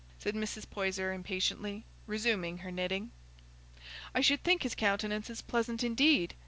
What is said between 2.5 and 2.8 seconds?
her